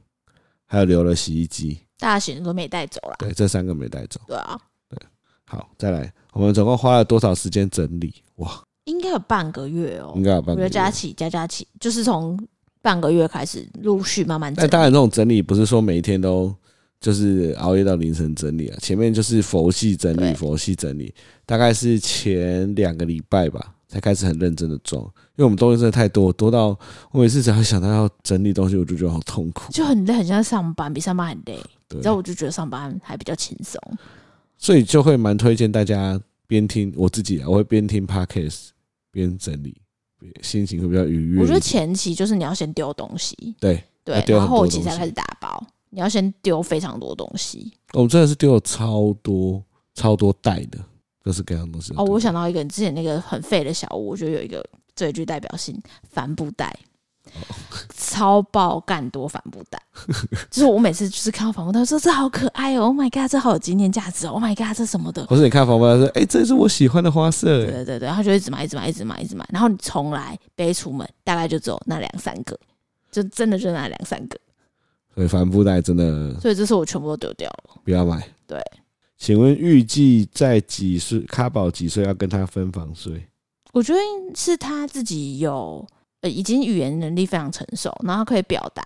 [0.66, 3.16] 还有留了洗衣机，大型都没带走了。
[3.18, 4.20] 对，这三个没带走。
[4.26, 4.58] 对啊，
[4.88, 4.98] 对，
[5.44, 8.14] 好，再来，我们总共花了多少时间整理？
[8.36, 10.68] 哇，应该有半个月哦，应该有半个月。
[10.68, 12.38] 加起加加起，就是从。
[12.80, 14.70] 半个月开始陆续慢慢整理。
[14.70, 16.54] 但当然，这种整理不是说每一天都
[17.00, 18.78] 就是熬夜到凌晨整理啊。
[18.80, 21.12] 前面就是佛系整理，佛系整理，
[21.44, 25.02] 大概是前两个礼拜吧，才开始很认真的装。
[25.02, 26.68] 因为我们东西真的太多，多到
[27.10, 31.60] 我每次只要想到要整理东西，我就觉得好痛苦，就很累，很像上班，比上班还累。
[31.88, 33.80] 对，然后我就觉得上班还比较轻松，
[34.56, 38.68] 所以就会蛮推荐大家边听我自己啊，我会边听 Podcast
[39.10, 39.80] 边整理。
[40.42, 41.40] 心情会比较愉悦。
[41.40, 45.64] 我觉得前期就是你要先丢东西，对对，然后后期才开始打包。
[45.90, 47.72] 你要先丢非常多东西。
[47.92, 49.62] 我真的是丢了超多
[49.94, 50.78] 超多袋的，
[51.22, 51.94] 各式各样的东西。
[51.96, 54.60] 哦，我想到一个，之前那个很废的小屋，我觉得有一个
[54.96, 56.76] 最具代表性帆布袋。
[57.96, 59.80] 超爆干多帆布袋，
[60.50, 65.26] 就是我每次就是看到帆布袋，说这好可爱哦，Oh my god，这好有纪念价值哦，Oh my god，这什么的。
[65.26, 67.66] 或是你看帆布袋说，哎，这是我喜欢的花色。
[67.66, 69.46] 对对对，然后就一直买，一直买，一直买，一直买。
[69.52, 72.58] 然后你从来背出门，大概就只有那两三个，
[73.10, 74.38] 就真的就那两三个。
[75.14, 78.26] 所以帆布袋真的，所以这次我全部都丢掉了，不要买。
[78.46, 78.60] 对，
[79.18, 81.20] 请问预计在几岁？
[81.26, 83.28] 卡宝几岁要跟他分房睡？
[83.72, 84.00] 我觉得
[84.34, 85.86] 是他自己有。
[86.20, 88.82] 呃，已经语言能力非常成熟，然后可以表达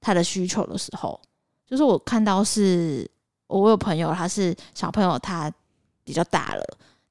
[0.00, 1.20] 他的需求的时候，
[1.66, 3.08] 就是我看到是，
[3.48, 5.52] 我有朋友他是小朋友，他
[6.04, 6.62] 比较大了，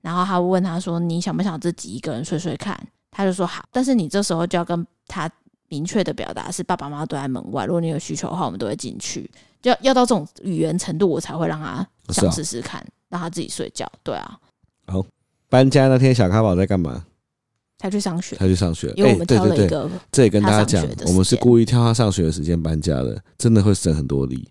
[0.01, 2.79] 然后他问他说：“你想不想自己一个人睡睡看？”
[3.11, 5.29] 他就说好，但是你这时候就要跟他
[5.67, 9.29] 明确的表达是爸爸妈妈都在门外，如果你有需求的话，我们都会进去，
[9.61, 13.91] 就要要到这种语言程度，我才会让他想试试看，让他自己睡觉。
[14.01, 14.39] 对啊，
[14.85, 15.03] 好，
[15.49, 17.05] 搬家那天小咖宝在干嘛？
[17.77, 24.47] 他去上学，他去上学，因为我们挑了一个、欸，这也跟大家讲，我们是故意挑他上学的时间搬家的，真的会省很多力，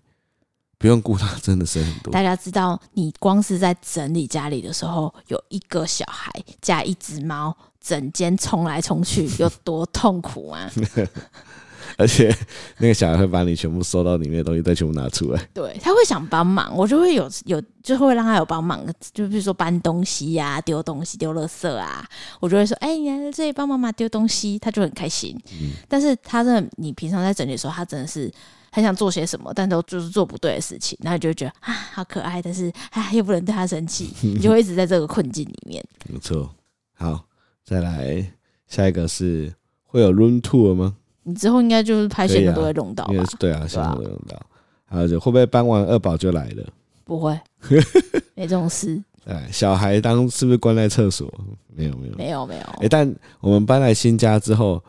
[0.77, 2.11] 不用顾他，真的省很多。
[2.13, 10.71] 大家知道，你光是在整理家里的时候，有一个小孩加一只猫，整间冲来冲去，有多痛苦吗？
[11.97, 12.33] 而且
[12.77, 22.07] 那个小孩会把你全部收到里面的东西再全部拿出来，对，他会想帮忙，我就会有有就会让他有帮忙，就比如说搬东西呀、啊、丢东西、丢垃圾啊，
[22.39, 25.35] 我就会说，哎、欸，你来这里帮妈妈丢东西，他就很开心。
[25.51, 28.31] 嗯，但是他真的，你平常在整理的时候，他真的是
[28.71, 35.83] 很想做些什么，但都就是做不对的事情，然后你就会觉得啊，好可爱，但是啊，又不能对他生气， 你就会一直在这个困境里面。
[36.07, 36.53] 没错，
[36.93, 37.25] 好，
[37.65, 38.31] 再来
[38.67, 39.51] 下一个是
[39.83, 40.95] 会有 room tour 吗？
[41.27, 43.13] 你之后应该就是拍线的都会用到吧？
[43.37, 44.41] 对啊，线都会用到。
[44.85, 46.65] 还有就会不会搬完二宝就来了？
[47.03, 47.37] 不会，
[48.33, 49.03] 没这种事。
[49.25, 51.29] 哎，小孩当是不是关在厕所？
[51.67, 52.61] 没有，没有，没有，没有。
[52.79, 54.81] 哎，但我们搬来新家之后，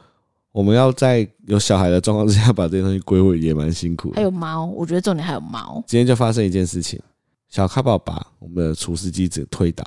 [0.52, 4.12] 我们要在有小孩的状况之下把这些东西归位，也蛮辛苦。
[4.14, 5.82] 还有猫，我觉得重点还有猫。
[5.88, 7.00] 今天就发生一件事情，
[7.48, 9.84] 小咖宝把我们的除湿机子推倒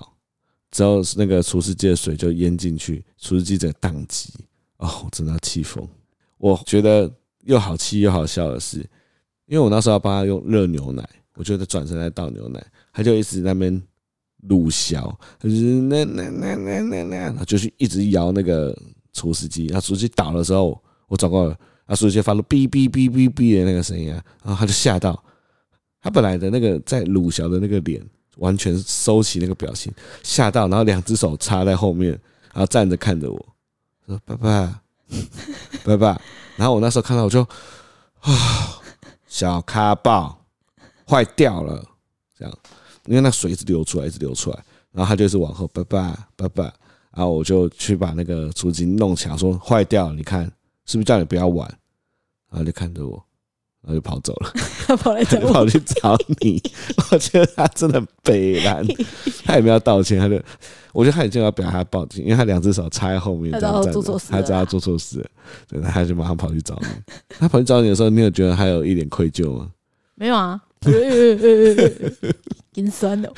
[0.72, 4.34] 之后，那个除湿机的水就淹进去，除湿机整个宕机。
[4.80, 5.88] 哦，我真的要气疯。
[6.41, 7.08] 我觉得
[7.43, 8.80] 又好气又好笑的是，
[9.45, 13.80] 因为我那时候要帮他用热牛奶，我就得转身在倒牛奶，他就一直在那边
[14.47, 18.75] 鲁小，就是那那那那那那，就是一直摇那个
[19.13, 25.23] 除湿机，然后除湿机倒的时候，我转过来，他，除湿机发出哔哔哔哔哔的那个声音啊，然后他就吓到，
[26.01, 28.04] 他本来的那个在鲁小的那个脸
[28.38, 32.10] 完全收起那个表情，吓到，然后两只手插在后面，
[32.51, 33.56] 然后站着看着我
[34.08, 34.82] 说：“爸爸。”
[35.84, 36.20] 拜拜。
[36.56, 37.41] 然后我那时候看到，我就
[38.22, 38.82] 啊，
[39.28, 40.38] 小咖爆
[41.08, 41.84] 坏掉了，
[42.38, 42.58] 这样，
[43.06, 44.63] 因为那水一直流出来，一直流出来。
[44.91, 46.63] 然后他就是往后拜拜拜拜。
[47.12, 50.46] 然后我就去把那个除湿弄起来，说坏掉了，你看
[50.86, 51.67] 是不是叫你不要玩？
[52.50, 53.22] 然后就看着我。
[53.84, 54.54] 然后就跑走了，
[54.86, 56.62] 他跑来找我，跑去找你。
[57.12, 58.86] 我觉得他真的很悲然，
[59.44, 60.39] 他也没有道歉，他就，
[60.94, 65.26] 我觉得他已经要表达他报警，因为他两只手插在后面，他知道做错事，他知道他做错事，
[65.67, 66.88] 对，他就马上跑去找你。
[67.39, 69.72] 他跑去找你的时候，你有觉得他有一点愧疚吗？
[70.13, 70.62] 没有啊，
[72.76, 73.34] 阴酸的，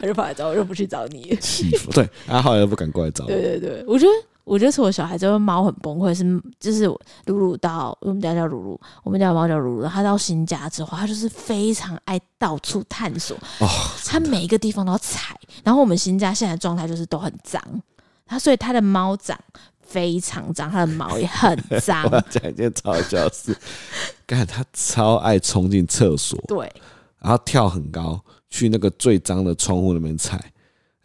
[0.00, 1.92] 他就跑来找我，又不去找你，欺负。
[1.92, 3.30] 对，他后来又不敢过来找我。
[3.30, 4.12] 对对对，我觉得。
[4.46, 6.24] 我觉得是我小孩这个猫很崩溃，是
[6.60, 6.84] 就是
[7.24, 9.88] 鲁鲁到我们家叫鲁鲁，我们家的猫叫鲁鲁。
[9.88, 13.68] 它到新家之后，它就是非常爱到处探索，哦，
[14.04, 15.36] 他每一个地方都要踩。
[15.64, 17.60] 然后我们新家现在状态就是都很脏，
[18.24, 19.36] 它所以它的猫掌
[19.80, 22.04] 非常脏，它的毛也很脏。
[22.04, 23.56] 我 要讲一件超好笑的事，
[24.24, 26.72] 干它超爱冲进厕所，对，
[27.18, 30.40] 然后跳很高去那个最脏的窗户那边踩。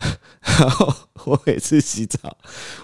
[0.42, 0.94] 然后
[1.26, 2.36] 我每次洗澡，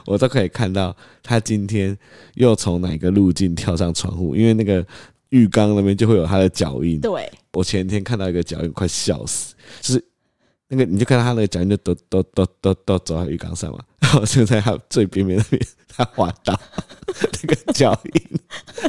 [0.05, 1.97] 我都可以看到他今天
[2.35, 4.85] 又从哪个路径跳上窗户，因为那个
[5.29, 7.01] 浴缸那边就会有他的脚印。
[7.01, 10.05] 对，我前天看到一个脚印，快笑死，就是
[10.69, 16.59] 那个你就看到他那个脚印就都都都都都走到浴缸上嘛，然后就在他最边边那边他滑倒，
[17.07, 18.39] 那个脚印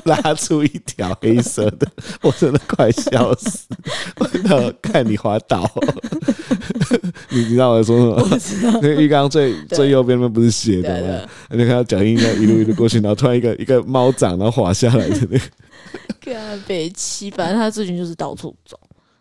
[0.05, 3.67] 拉出一条黑色的，我真的快笑死！
[4.19, 5.71] 我看你滑倒，
[7.31, 8.73] 你知道我在说什么？
[8.83, 11.29] 那个浴缸最最右边那不是斜的吗？
[11.51, 15.41] 你看到脚印一一路一路过去，然后突然一个一个猫掌，然后滑下来的那个。
[16.21, 18.79] 跟北七，反正他最近就是到处走，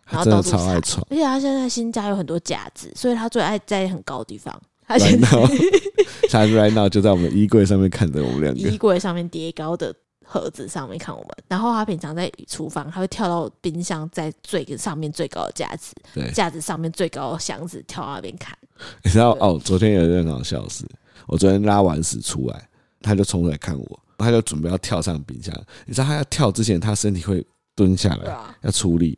[0.08, 1.06] 然后真的超爱闯。
[1.10, 4.60] 而且他现在新家有很多架子，所以他最爱在很高的地方。
[4.86, 5.28] 他现在
[6.30, 9.94] 他 right now 就在我们衣柜上面看着我们两个，衣柜上面叠高的
[10.24, 11.28] 盒子上面看我们。
[11.46, 18.56] 然后他平常在厨房，他会跳到冰箱在最上面最高的架子，对，架子上面最高的箱子跳到那边看。
[19.04, 19.60] 你知道哦？
[19.62, 20.86] 昨天有一件很好笑的事，
[21.26, 22.68] 我昨天拉完屎出来，
[23.02, 24.00] 他就冲出来看我。
[24.16, 25.54] 他就准备要跳上冰箱，
[25.86, 29.16] 你知道他要跳之前，他身体会蹲下来，要出力。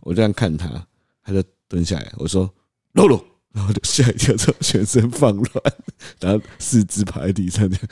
[0.00, 0.68] 我这样看他，
[1.22, 2.12] 他就蹲下来。
[2.16, 2.48] 我说
[2.94, 5.74] ：“露露。”然后就吓一跳， 之后全身放乱，
[6.20, 7.86] 然后四肢趴在地上，这样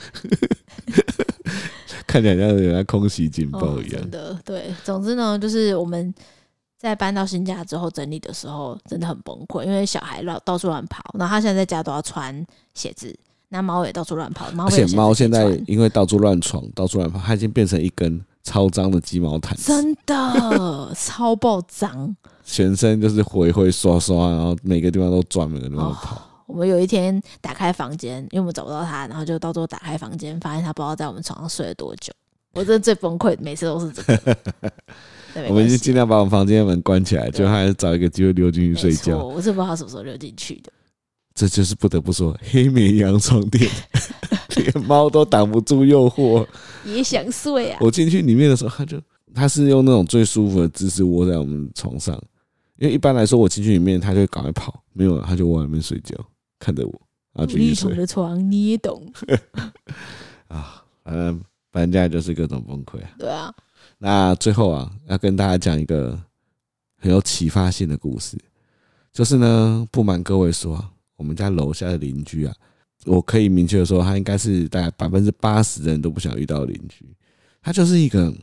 [2.07, 4.01] 看起来像人家空袭警报一样。
[4.01, 4.73] 真的，对。
[4.83, 6.11] 总之呢，就是我们
[6.79, 13.15] 在搬到新家之后整理的时候，真的很崩溃，因为小孩乱到处乱跑，然后他现在在家都要穿鞋子。
[13.49, 26.21] 那猫也到处乱跑，猫而且猫现在因为到处乱闯、到处乱跑，它已经变成一根超脏的鸡毛毯，真的 超爆脏，全身就是灰灰刷刷，然后每个地方都转，每个地方都跑。
[26.47, 32.11] 我们有一天打开房间，因为我们找不到他，然后就到时候打开房间，发现他不知道在我们床上睡了多久。
[32.53, 34.37] 我真的最崩溃，每次都是这个。
[35.47, 39.23] 我们已经尽量把我们房间的门关起来，就还是找一个机会溜进去睡觉。
[39.23, 40.69] 我是不知道它什么时候溜进去的。
[41.33, 43.71] 这就是不得不说，黑绵羊床垫，
[44.61, 46.45] 连猫都挡不住诱惑，
[46.85, 47.77] 也想睡啊！
[47.81, 49.01] 我进去里面的时候，它就
[49.33, 52.15] 它是用那种最舒服的姿势窝在我们床上，
[52.77, 56.15] 因为一般来说我进去里面，它就会赶快跑，没有了，它就窝在里面睡觉，
[56.59, 57.01] 看着我，
[57.33, 57.95] 然后继续睡。
[57.95, 59.11] 的床你也懂
[60.47, 60.83] 啊？
[61.03, 63.09] 反正搬家就是各种崩溃啊。
[63.17, 63.53] 对啊。
[63.97, 66.19] 那最后啊，要跟大家讲一个
[66.97, 68.37] 很有启发性的故事，
[69.13, 70.83] 就是呢，不瞒各位说。
[71.17, 72.55] 我们家楼下的邻居啊，
[73.05, 77.05] 我可以明确的说，他应该是大概百分之八十的人都不想遇到邻居。
[77.61, 78.33] 他就是一个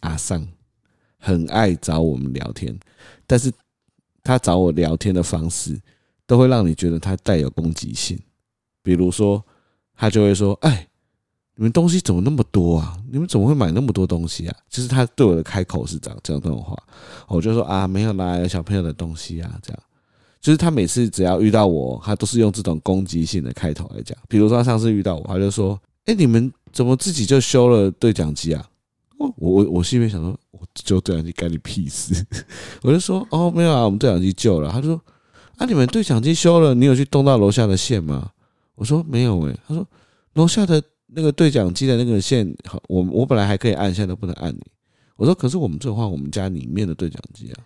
[0.00, 0.46] 阿桑，
[1.18, 2.76] 很爱找我们聊天，
[3.26, 3.52] 但是
[4.22, 5.80] 他找我聊天的方式
[6.26, 8.18] 都会让你觉得他带有攻击性。
[8.82, 9.44] 比如说，
[9.94, 10.88] 他就会说：“哎，
[11.54, 12.98] 你们东西怎么那么多啊？
[13.10, 16.76] 你们怎么会买那么多东西啊？”就是他对我的开口是讲这样这种话，
[17.28, 19.82] 我就说：“啊，没有啦，有小朋友的东西啊，这样。”
[20.42, 24.18] 就是他每次只要遇到我，他都是用这种攻击性的开头来讲。
[24.28, 28.66] 比如说他上次遇到我，他就说：“哎，你们怎么自己就修了对讲机啊？”
[29.16, 32.26] 我我我心里面想说：“我修对讲机干你屁事？”
[32.82, 35.00] 我就说：“哦，没有啊，我们对讲机旧了。”他就说
[35.58, 38.28] ：“啊，你们对讲机修了，你有去动到楼下的线吗？”
[38.74, 39.86] 我说：“没有诶。”他说
[40.34, 42.52] ：“楼下的那个对讲机的那个线，
[42.88, 44.60] 我我本来还可以按，现在都不能按你。”
[45.14, 47.62] 我说：“可是我们这换我们家里面的对讲机啊。”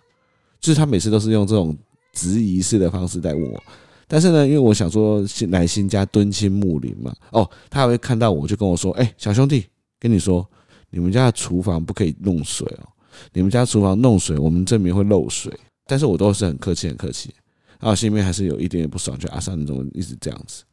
[0.61, 1.75] 就是他每次都是用这种。
[2.17, 3.63] 质疑式的方式在问我，
[4.07, 9.65] 但是呢，因为我想说新来新家敦亲睦邻嘛，哦，他还会看到我就跟我说：“哎，小兄弟，
[9.99, 10.43] 跟你说，
[10.89, 12.89] 你们家的厨房不可以弄水哦，
[13.33, 15.53] 你们家厨房弄水，我们这边会漏水。”
[15.89, 17.29] 但是我都是很客气，很客气，
[17.79, 20.63] 然后心里面还是有一点点不爽，就阿三你怎么一直这样子？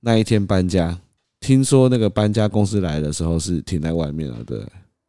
[0.00, 0.98] 那一天搬家，
[1.38, 4.58] 听说那个搬家公司来的时候是停在外面了，对，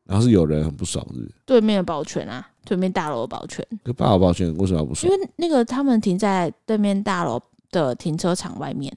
[0.05, 2.47] 然后是有人很不爽，是对面的保全啊。
[2.67, 5.07] 对面大楼的保全，可大楼保全为什么要不说？
[5.07, 7.39] 因为那个他们停在对面大楼
[7.69, 8.91] 的停车场外面，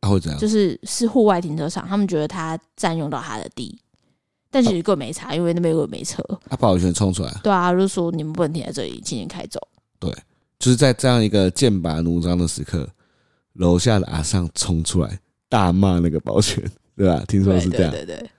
[0.00, 0.40] 他会怎样？
[0.40, 3.78] 就是是户外停车场，他们觉得他占用到他的地，
[4.50, 6.20] 但其实根本没差，因为那边又没车。
[6.50, 9.60] 他保全冲出来，对啊，就是说你们不能停在这里，请你开走。
[10.00, 10.10] 对，
[10.58, 12.88] 就是在这样一个剑拔弩张的时刻，
[13.52, 16.60] 楼下的阿尚冲出来大骂那个保全，
[16.96, 17.22] 对吧？
[17.28, 18.30] 听说是这样，对对对。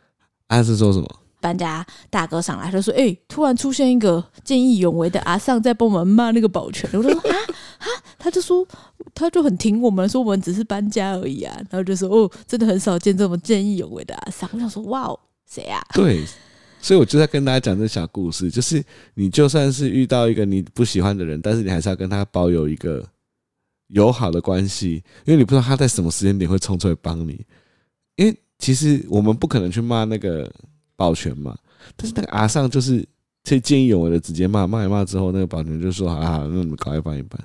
[0.47, 1.07] 阿是说什么？
[1.43, 7.35] 搬家大哥上来，他说：“哎、突然出现一个见义勇为的阿尚在帮我们骂那个保全。”我就说：“啊
[7.83, 8.65] 啊！”他就说
[9.13, 16.23] ：“他就很挺我们，说我们只是搬家而已啊。”然后就说：“哦，真的很少见这么见义勇为的阿尚。”我想说：“哇哦，谁啊？”对，
[16.79, 18.81] 所以我就在跟大家讲这小故事，就是
[19.15, 23.05] 你就算是遇到一个你不喜欢的人，但是你还是要跟他保有一个
[23.87, 27.45] 友好的关系，因为你不知道他在什么时间点会冲出来帮你。
[28.15, 30.49] 因为其实我们不可能去骂那个。
[30.95, 31.55] 保全嘛，
[31.95, 33.05] 但是那个阿尚就是
[33.43, 37.39] 这见义勇为的直接骂，骂一骂之后，那个保全就说：“啊，那你们搞一半一半。”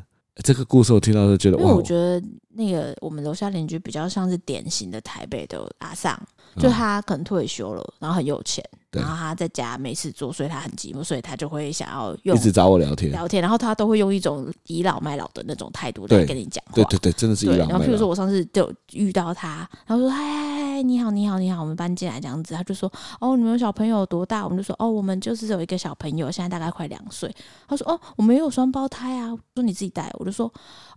[0.44, 1.72] 这个故事我听到就觉得，因为！
[1.72, 6.16] 我觉得那个我们楼下邻居比较像是典型的台北的阿尚，
[6.58, 16.74] 就他可能退休了，然后很有钱，然后他在家没事做，所以他很寂寞，所以他就会想要用一直找我聊天，聊天，然后他都会用一种倚老卖老的那种态度来跟你讲话。
[16.74, 17.70] 对对对，真的是倚老卖老。
[17.70, 20.22] 然后譬如说我上次就遇到他，然后说嗨
[20.78, 24.44] 哎，你好你好你好，我们搬进来这样子，他就说哦，你们小朋友多大？
[24.44, 27.34] 我们就说哦，我们就是有一个小朋友，现在大概快两岁。
[27.66, 30.48] 他说哦，我们也有双胞胎啊，说你自己带，我就说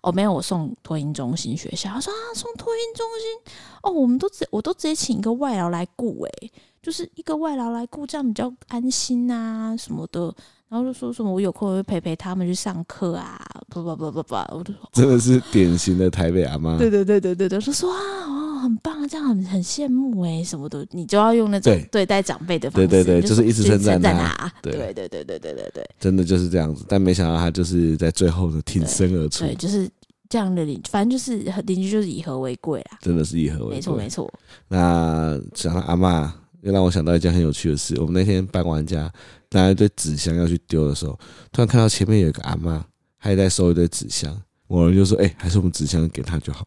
[0.03, 1.89] 哦，没有，我送托婴中心学校。
[1.89, 6.51] 他说啊，送托婴中心哦，我们都直我都直接请一个外劳来顾诶、
[6.83, 10.31] 就是一个外劳来顾，这样比较安心啊，什么的。
[10.71, 16.77] 然后就说什么我有空会陪陪他们去上课啊，不不不不不，我就说真的是典型的台北阿妈。
[16.77, 24.49] 对对对对对对，就说啊，哦，很棒，这样很很羡慕哎，什么的，你就要用那种对待长辈的方式，对对对，就是一直称赞他。
[24.61, 26.85] 对对对对对对对对，真的就是这样子。
[26.87, 29.89] 但没想到他就是在最后的挺身而出，对，就是
[30.29, 34.33] 这样的邻，反正就是邻居就是以和为贵啦，真的是以和为贵，没错没错。
[34.69, 36.33] 那讲到阿妈。
[36.63, 37.99] 又让我想到一件很有趣的事。
[37.99, 39.11] 我们那天搬完家，
[39.51, 41.19] 拿一堆纸箱要去丢的时候，
[41.51, 42.85] 突然看到前面有一个阿妈，
[43.19, 44.41] 她也在收一堆纸箱。
[44.67, 46.65] 我人就说：“哎、欸，还是我们纸箱给她就好。”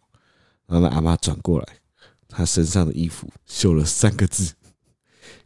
[0.69, 1.67] 然后那阿妈转过来，
[2.29, 4.53] 她身上的衣服绣了三个字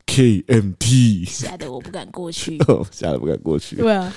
[0.06, 1.24] ：KMT。
[1.30, 2.58] 吓得我不敢过去，
[2.90, 3.76] 吓得不敢过去。
[3.76, 4.12] 对啊，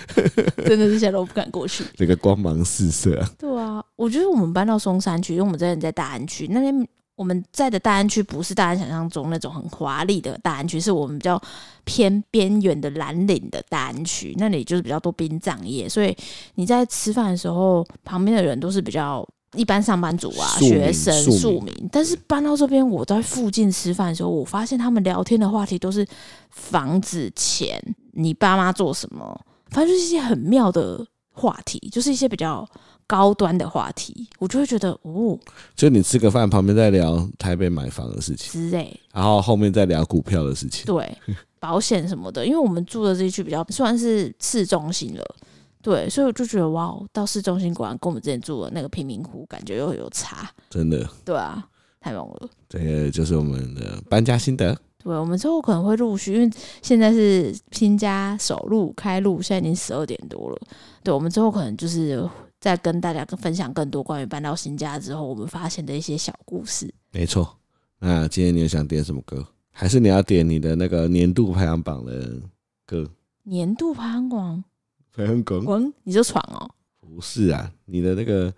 [0.65, 1.83] 真的是吓得我不敢过去。
[1.97, 3.31] 那个光芒四射啊！
[3.37, 6.87] 对啊，我觉得我们搬到松山区，因为我们真的在大安区那边。
[7.21, 11.39] 我们在的大安区不是大家想象中那种很华丽的大安区，是我们比较
[11.83, 16.17] 偏边缘的蓝领的大安区，那里就是比较多殡葬业，所以
[16.55, 21.71] 你在吃饭的时候，旁边的人都是比较一般上班族啊、学生、庶民。
[21.91, 26.03] 但是搬到这边，我在附近吃饭的时候，我发现他们聊天的话题都是
[26.49, 27.79] 房子、钱、
[28.13, 32.67] 你爸妈做什么，反正就是一些很妙的话题，就是一些比较。
[33.11, 35.37] 高端的话题，我就会觉得哦，
[35.75, 41.17] 就你吃个饭，旁边在聊台北买房的事情之类，然后后面再聊股票的事情，对，
[41.59, 42.45] 保险什么的。
[42.45, 45.35] 因为我们住的这一区比较算是市中心了，
[45.81, 51.61] 对，所以我就觉得哇，到市中心果然跟我们之前住的那个贫民窟感觉又有差，真的，对啊，
[51.99, 52.49] 太猛了。
[52.69, 54.73] 这个就是我们的搬家心得。
[55.03, 56.49] 对，我们之后可能会陆续，因为
[56.81, 60.57] 现在是新家首录开录，现在已经十二点多了。
[61.03, 62.25] 对，我们之后可能就是。
[62.61, 66.93] 再跟大家分享更多关于搬到新家之后我们发现的一些小故事。
[67.09, 67.57] 没错，
[67.97, 69.45] 那今天你有想点什么歌？
[69.71, 72.39] 还是你要点你的那个年度排行榜的
[72.85, 73.09] 歌？
[73.43, 74.63] 年度排行榜？
[75.11, 75.91] 排行榜？
[76.03, 76.69] 你就闯哦？
[76.99, 78.53] 不是啊，你的那个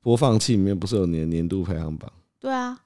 [0.00, 2.12] 播放器里面不是有你的年度排行榜？
[2.40, 2.76] 对啊，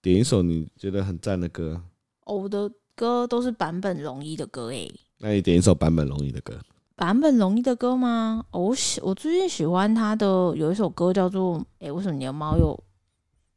[0.00, 1.82] 点一首你觉得很赞的歌。
[2.24, 4.88] 哦，我的歌都是版本容易的歌诶。
[5.18, 6.56] 那你点一首版本容易的歌。
[6.98, 8.44] 坂本龙一的歌吗？
[8.50, 10.26] 我喜我最近喜欢他的
[10.56, 12.76] 有一首歌叫做《哎、欸，为什么你的猫又？》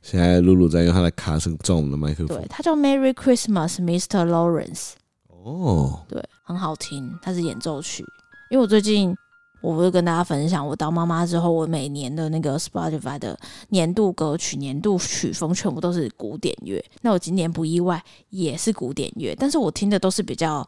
[0.00, 2.28] 现在露露在用他的卡声撞我们的麦克风。
[2.28, 4.30] 对，他叫《Merry Christmas, Mr.
[4.30, 4.92] Lawrence》。
[5.28, 8.04] 哦，对，很好听，它是演奏曲。
[8.48, 9.12] 因为我最近
[9.60, 13.36] 我不是跟大家分享，我当妈妈之后，我每年的那个 Spotify 的
[13.70, 16.80] 年度歌曲、年度曲风全部都是古典乐。
[17.02, 18.00] 那我今年不意外
[18.30, 20.64] 也是古典乐，但是我听的都是比较。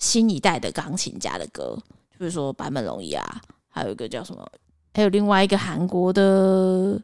[0.00, 1.78] 新一代的钢琴家的歌，
[2.18, 4.44] 比如说坂本龙一啊，还有一个叫什么，
[4.94, 7.00] 还有另外一个韩国的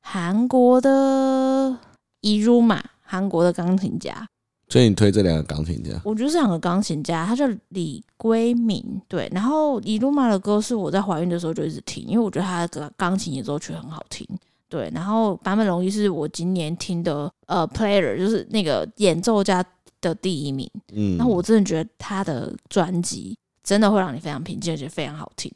[0.00, 1.78] 韩国的
[2.22, 4.28] Iruma，韩国的钢琴家。
[4.68, 5.92] 所以你推这两个钢琴家？
[6.02, 9.30] 我觉得这两个钢琴家，他叫李圭明，对。
[9.32, 14.26] 然后 Iruma 的歌是我在怀孕的时候就一直听，因为我觉得他的钢琴演奏曲很好听，
[14.68, 14.90] 对。
[14.92, 19.64] 然后坂本龙一是我今年听的呃 Player，就是那个演奏家。
[20.00, 25.50] 的第一名，嗯，那我真的觉得他的专辑真的会让你非常平静，而且非常好听。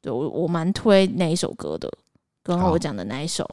[0.00, 1.90] 对，我我蛮推那一首歌的，
[2.42, 3.48] 刚刚我讲的那一首。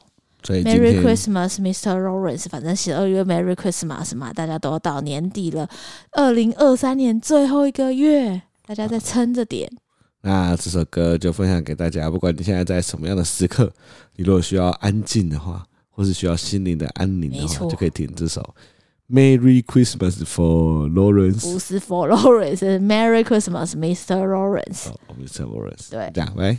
[0.46, 1.96] Merry Christmas, Mr.
[1.98, 2.50] Lawrence。
[2.50, 5.70] 反正十二月 Merry Christmas 嘛，大家都要到年底了，
[6.12, 9.72] 二零二三年最后一个月，大家再撑着点。
[10.20, 13.72] 那这首歌就分享给大家，不管你现在在什么样的时刻，
[14.18, 18.41] 你如果需要安静的话，或是需要心灵的安宁的话，就可以听这首。
[19.07, 24.26] Merry Christmas for Lawrence，不是 for Lawrence，是 Merry Christmas, Mr.
[24.26, 24.91] Lawrence。
[24.91, 25.45] 哦，Mr.
[25.45, 26.59] Lawrence，对，这样，喂。